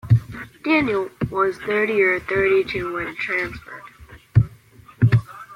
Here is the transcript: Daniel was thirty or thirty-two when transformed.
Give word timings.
Daniel 0.63 1.11
was 1.29 1.59
thirty 1.59 2.01
or 2.01 2.19
thirty-two 2.21 2.91
when 2.91 3.15
transformed. 3.17 3.83